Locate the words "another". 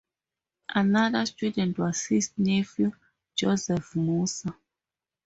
0.73-1.27